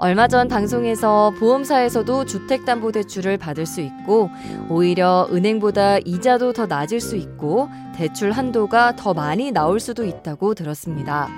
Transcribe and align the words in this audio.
얼마 0.00 0.28
전 0.28 0.46
방송에서 0.46 1.32
보험사에서도 1.40 2.24
주택담보대출을 2.24 3.36
받을 3.36 3.66
수 3.66 3.80
있고 3.80 4.30
오히려 4.68 5.28
은행보다 5.32 5.98
이자도 5.98 6.52
더 6.52 6.66
낮을 6.66 7.00
수 7.00 7.16
있고 7.16 7.68
대출 7.96 8.30
한도가 8.30 8.94
더 8.94 9.12
많이 9.12 9.50
나올 9.50 9.80
수도 9.80 10.04
있다고 10.04 10.54
들었습니다. 10.54 11.28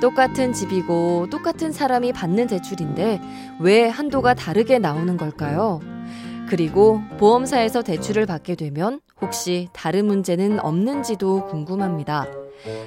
똑같은 0.00 0.54
집이고 0.54 1.26
똑같은 1.30 1.70
사람이 1.70 2.14
받는 2.14 2.46
대출인데 2.46 3.20
왜 3.60 3.88
한도가 3.88 4.32
다르게 4.32 4.78
나오는 4.78 5.18
걸까요? 5.18 5.80
그리고 6.48 7.02
보험사에서 7.18 7.82
대출을 7.82 8.26
받게 8.26 8.54
되면 8.54 9.00
혹시 9.20 9.68
다른 9.72 10.06
문제는 10.06 10.60
없는지도 10.60 11.46
궁금합니다. 11.46 12.26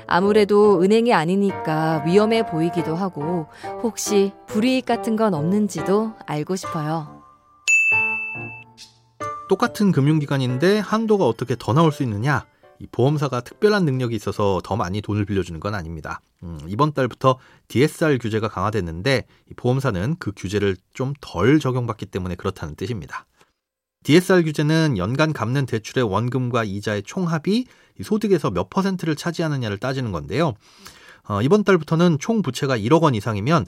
아무래도 0.08 0.82
은행이 0.82 1.14
아니니까 1.14 2.04
위험해 2.06 2.46
보이기도 2.46 2.96
하고 2.96 3.48
혹시 3.84 4.32
불이익 4.48 4.86
같은 4.86 5.16
건 5.16 5.34
없는지도 5.34 6.14
알고 6.26 6.56
싶어요. 6.56 7.22
똑같은 9.48 9.92
금융기관인데 9.92 10.80
한도가 10.80 11.26
어떻게 11.26 11.56
더 11.58 11.74
나올 11.74 11.92
수 11.92 12.04
있느냐? 12.04 12.46
이 12.80 12.88
보험사가 12.92 13.42
특별한 13.42 13.86
능력이 13.86 14.16
있어서 14.16 14.60
더 14.64 14.76
많이 14.76 15.02
돈을 15.02 15.26
빌려주는 15.26 15.60
건 15.60 15.76
아닙니다. 15.76 16.20
음, 16.42 16.58
이번 16.68 16.94
달부터 16.94 17.38
DSR 17.68 18.18
규제가 18.18 18.48
강화됐는데 18.48 19.26
보험사는 19.56 20.16
그 20.20 20.32
규제를 20.36 20.78
좀 20.94 21.14
덜 21.22 21.60
적용받기 21.60 22.08
때문에 22.08 22.36
그렇다는 22.36 22.76
뜻입니다. 22.76 23.26
DSR 24.04 24.44
규제는 24.44 24.98
연간 24.98 25.32
갚는 25.32 25.68
대출의 25.68 26.04
원금과 26.04 26.64
이자의 26.64 27.04
총합이 27.04 27.66
소득에서 28.02 28.50
몇 28.50 28.70
퍼센트를 28.70 29.16
차지하느냐를 29.16 29.78
따지는 29.78 30.12
건데요. 30.12 30.54
어, 31.28 31.42
이번 31.44 31.64
달부터는 31.64 32.18
총 32.20 32.42
부채가 32.42 32.78
1억 32.78 33.04
원 33.04 33.14
이상이면 33.14 33.68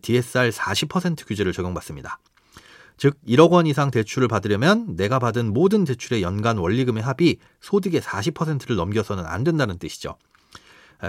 DSR 0.00 0.50
40% 0.50 1.26
규제를 1.26 1.52
적용받습니다. 1.52 2.18
즉 2.96 3.18
1억 3.26 3.50
원 3.50 3.66
이상 3.66 3.90
대출을 3.90 4.28
받으려면 4.28 4.96
내가 4.96 5.18
받은 5.18 5.52
모든 5.52 5.84
대출의 5.84 6.22
연간 6.22 6.58
원리금의 6.58 7.02
합이 7.02 7.38
소득의 7.60 8.00
40%를 8.00 8.76
넘겨서는 8.76 9.26
안 9.26 9.44
된다는 9.44 9.78
뜻이죠. 9.78 10.16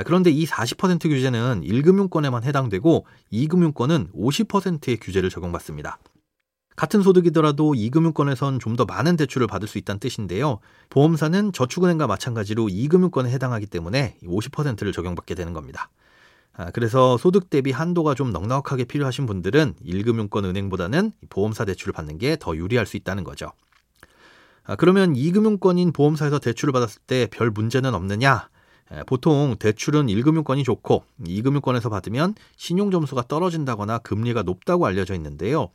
그런데 0.05 0.31
이 0.31 0.45
40% 0.45 1.03
규제는 1.03 1.61
1금융권에만 1.61 2.43
해당되고 2.43 3.05
2금융권은 3.31 4.11
50%의 4.13 4.97
규제를 4.97 5.29
적용받습니다. 5.29 5.99
같은 6.75 7.01
소득이더라도 7.01 7.73
이금융권에선 7.75 8.59
좀 8.59 8.75
더 8.75 8.83
많은 8.85 9.15
대출을 9.15 9.47
받을 9.47 9.67
수 9.67 9.77
있다는 9.77 9.99
뜻인데요. 9.99 10.59
보험사는 10.89 11.53
저축은행과 11.53 12.07
마찬가지로 12.07 12.67
이금융권에 12.69 13.31
해당하기 13.31 13.67
때문에 13.67 14.17
50%를 14.23 14.91
적용받게 14.91 15.33
되는 15.35 15.53
겁니다. 15.53 15.89
아, 16.57 16.71
그래서 16.71 17.17
소득 17.17 17.49
대비 17.49 17.71
한도가 17.71 18.15
좀 18.15 18.31
넉넉하게 18.31 18.83
필요하신 18.85 19.25
분들은 19.25 19.75
1금융권 19.85 20.43
은행보다는 20.45 21.11
보험사 21.29 21.63
대출을 21.65 21.93
받는 21.93 22.17
게 22.17 22.35
더 22.37 22.55
유리할 22.55 22.85
수 22.85 22.97
있다는 22.97 23.23
거죠. 23.23 23.51
아, 24.65 24.75
그러면 24.75 25.13
2금융권인 25.13 25.93
보험사에서 25.93 26.39
대출을 26.39 26.71
받았을 26.73 27.01
때 27.07 27.27
별 27.31 27.51
문제는 27.51 27.93
없느냐? 27.93 28.49
보통 29.07 29.55
대출은 29.57 30.07
1금융권이 30.07 30.63
좋고 30.63 31.03
2금융권에서 31.23 31.89
받으면 31.89 32.35
신용점수가 32.55 33.23
떨어진다거나 33.27 33.99
금리가 33.99 34.43
높다고 34.43 34.85
알려져 34.85 35.15
있는데요. 35.15 35.69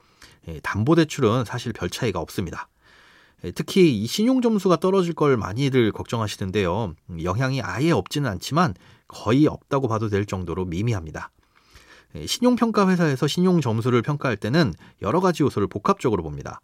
예, 0.49 0.61
담보대출은 0.61 1.45
사실 1.45 1.73
별 1.73 1.91
차이가 1.91 2.21
없습니다. 2.21 2.69
예, 3.45 3.51
특히 3.51 3.97
이 3.97 4.07
신용점수가 4.07 4.77
떨어질 4.77 5.15
걸 5.15 5.37
많이들 5.37 5.93
걱정하시는데요. 5.93 6.95
영향이 7.23 7.63
아예 7.63 7.91
없지는 7.91 8.31
않지만 8.31 8.75
거의 9.09 9.47
없다고 9.47 9.89
봐도 9.89 10.09
될 10.09 10.25
정도로 10.25 10.65
미미합니다. 10.67 11.31
예, 12.15 12.27
신용평가 12.27 12.89
회사에서 12.89 13.27
신용점수를 13.27 14.03
평가할 14.03 14.37
때는 14.37 14.73
여러 15.03 15.21
가지 15.21 15.43
요소를 15.43 15.69
복합적으로 15.69 16.23
봅니다. 16.23 16.61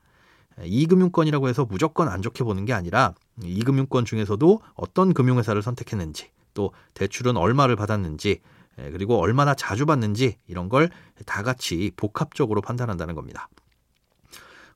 이금융권이라고 0.62 1.48
해서 1.48 1.66
무조건 1.68 2.08
안 2.08 2.22
좋게 2.22 2.42
보는 2.42 2.64
게 2.64 2.72
아니라 2.72 3.14
이금융권 3.42 4.06
중에서도 4.06 4.62
어떤 4.74 5.12
금융회사를 5.12 5.60
선택했는지 5.60 6.30
또 6.56 6.72
대출은 6.94 7.36
얼마를 7.36 7.76
받았는지 7.76 8.40
그리고 8.76 9.20
얼마나 9.20 9.54
자주 9.54 9.86
받는지 9.86 10.38
이런 10.48 10.68
걸 10.68 10.90
다 11.24 11.42
같이 11.42 11.92
복합적으로 11.96 12.60
판단한다는 12.60 13.14
겁니다. 13.14 13.48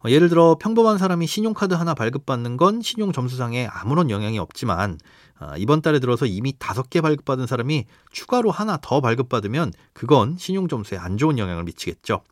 어, 0.03 0.09
예를 0.09 0.31
들어 0.31 0.57
평범한 0.59 0.97
사람이 0.97 1.27
신용카드 1.27 1.75
하나 1.75 1.93
발급받는 1.93 2.57
건 2.57 2.81
신용 2.81 3.13
점수상에 3.13 3.67
아무런 3.71 4.09
영향이 4.09 4.39
없지만 4.39 4.99
어, 5.41 5.53
이번 5.59 5.83
달에 5.83 5.99
들어서 5.99 6.25
이미 6.25 6.55
다섯 6.59 6.89
개 6.89 7.03
발급받은 7.03 7.47
사람이 7.47 7.85
추가로 8.11 8.51
하나 8.51 8.79
더 8.81 9.03
발급받으면 9.03 9.73
그건 9.93 10.37
신용 10.39 10.69
점수에 10.69 10.97
안 10.97 11.19
좋은 11.19 11.39
영향을 11.39 11.65
미치겠죠. 11.65 12.23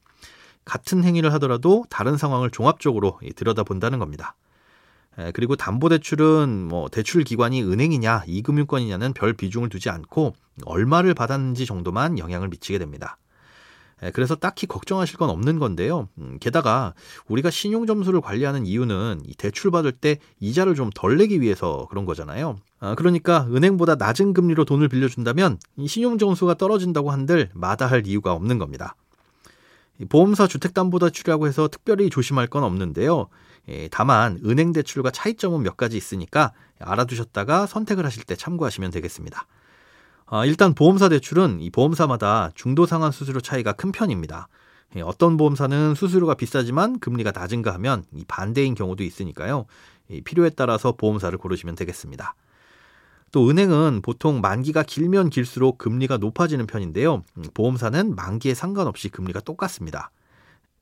같은 0.65 1.05
행위를 1.05 1.33
하더라도 1.35 1.85
다른 1.91 2.17
상황을 2.17 2.51
종합적으로 2.51 3.21
들여다본다는 3.37 3.99
겁니다. 3.99 4.35
그리고 5.35 5.57
담보대출은 5.57 6.69
뭐 6.69 6.89
대출 6.89 7.25
기관이 7.25 7.63
은행이냐 7.63 8.25
이금융권이냐는 8.27 9.13
별 9.13 9.33
비중을 9.33 9.69
두지 9.69 9.91
않고 9.91 10.35
얼마를 10.65 11.15
받았는지 11.15 11.67
정도만 11.67 12.19
영향을 12.19 12.49
미치게 12.49 12.79
됩니다. 12.79 13.19
예, 14.03 14.11
그래서 14.13 14.37
딱히 14.37 14.67
걱정하실 14.67 15.17
건 15.17 15.31
없는 15.31 15.59
건데요. 15.59 16.09
음, 16.19 16.39
게다가 16.41 16.95
우리가 17.27 17.51
신용 17.51 17.87
점수를 17.87 18.21
관리하는 18.21 18.67
이유는 18.67 19.23
대출 19.39 19.71
받을 19.71 19.93
때 19.93 20.19
이자를 20.41 20.75
좀 20.75 20.91
덜 20.95 21.17
내기 21.17 21.41
위해서 21.41 21.87
그런 21.91 22.05
거잖아요. 22.05 22.59
아, 22.81 22.95
그러니까 22.95 23.47
은행보다 23.51 23.97
낮은 23.97 24.35
금리로 24.35 24.65
돈을 24.65 24.89
빌려준다면 24.89 25.59
신용 25.87 26.19
점수가 26.19 26.55
떨어진다고 26.55 27.11
한들 27.11 27.51
마다할 27.55 28.07
이유가 28.07 28.33
없는 28.33 28.59
겁니다. 28.59 28.95
보험사 30.07 30.47
주택담보대출이라고 30.47 31.47
해서 31.47 31.69
특별히 31.69 32.11
조심할 32.11 32.47
건 32.47 32.65
없는데요. 32.65 33.29
예, 33.69 33.89
다만 33.91 34.39
은행 34.45 34.73
대출과 34.73 35.11
차이점은 35.11 35.63
몇 35.63 35.77
가지 35.77 35.97
있으니까 35.97 36.53
알아두셨다가 36.79 37.67
선택을 37.67 38.05
하실 38.07 38.25
때 38.25 38.37
참고하시면 38.37 38.91
되겠습니다. 38.93 39.47
아, 40.27 40.45
일단 40.45 40.75
보험사 40.75 41.09
대출은 41.09 41.61
이 41.61 41.71
보험사마다 41.71 42.51
중도 42.55 42.87
상환 42.87 43.11
수수료 43.11 43.41
차이가 43.41 43.73
큰 43.73 43.93
편입니다. 43.93 44.49
예, 44.97 45.01
어떤 45.03 45.37
보험사는 45.37 45.95
수수료가 45.95 46.35
비싸지만 46.35 46.99
금리가 47.01 47.33
낮은가 47.35 47.75
하면 47.75 48.05
이 48.13 48.25
반대인 48.27 48.75
경우도 48.75 49.05
있으니까요. 49.05 49.67
필요에 50.25 50.51
따라서 50.51 50.93
보험사를 50.93 51.37
고르시면 51.37 51.75
되겠습니다. 51.75 52.35
또 53.33 53.49
은행은 53.51 54.01
보통 54.03 54.41
만기가 54.41 54.83
길면 54.83 55.31
길수록 55.31 55.79
금리가 55.79 56.17
높아지는 56.19 56.67
편인데요. 56.67 57.25
음, 57.37 57.43
보험사는 57.55 58.15
만기에 58.15 58.55
상관없이 58.55 59.09
금리가 59.09 59.41
똑같습니다. 59.41 60.11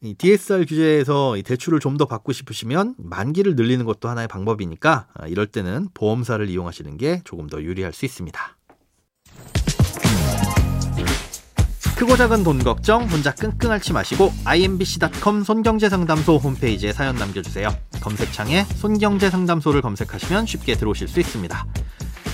이 0.03 0.15
DSR 0.15 0.67
규제에서 0.67 1.37
대출을 1.45 1.81
좀 1.81 1.97
더 1.97 2.05
받고 2.05 2.33
싶으시면 2.33 2.95
만기를 2.99 3.57
늘리는 3.57 3.87
것도 3.87 4.11
하나의 4.11 4.29
방법이니까 4.29 5.07
아, 5.15 5.27
이럴 5.27 5.47
때는 5.47 5.89
보험사를 5.95 6.47
이용하시는 6.47 6.99
게 6.99 7.23
조금 7.25 7.47
더 7.47 7.63
유리할 7.63 7.95
수 7.95 8.05
있습니다. 8.05 8.39
크고 11.97 12.15
작은 12.19 12.45
돈 12.45 12.59
걱정 12.59 13.09
혼자 13.09 13.35
끙끙 13.35 13.71
앓지 13.71 13.95
마시고 13.95 14.31
imbc.com 14.45 15.43
손경제상담소 15.43 16.37
홈페이지에 16.37 16.93
사연 16.93 17.17
남겨주세요. 17.17 17.71
검색창에 18.03 18.65
손경제상담소를 18.65 19.81
검색하시면 19.81 20.45
쉽게 20.45 20.75
들어오실 20.75 21.09
수 21.09 21.19
있습니다. 21.21 21.67